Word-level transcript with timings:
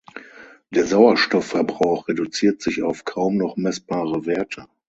Der 0.71 0.87
Sauerstoffverbrauch 0.87 2.07
reduziert 2.07 2.59
sich 2.59 2.81
auf 2.81 3.05
kaum 3.05 3.37
noch 3.37 3.55
messbare 3.55 4.25
Werte. 4.25 4.65